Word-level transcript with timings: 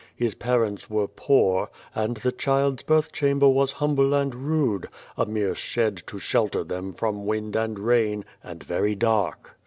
His 0.15 0.33
parents 0.33 0.89
were 0.89 1.07
poor, 1.07 1.69
and 1.93 2.17
the 2.17 2.31
child's 2.31 2.81
birth 2.81 3.11
chamber 3.11 3.47
was 3.47 3.73
humble 3.73 4.15
and 4.15 4.33
rude 4.33 4.89
a 5.15 5.27
mere 5.27 5.53
shed 5.53 6.01
to 6.07 6.17
shelter 6.17 6.63
them 6.63 6.91
from 6.91 7.27
wind 7.27 7.55
and 7.55 7.77
rain 7.77 8.25
and 8.43 8.63
very 8.63 8.95
dark. 8.95 9.59